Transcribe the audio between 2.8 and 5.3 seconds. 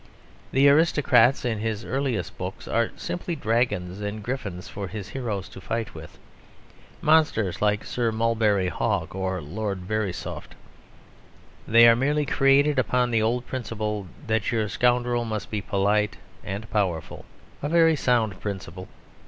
simply dragons and griffins for his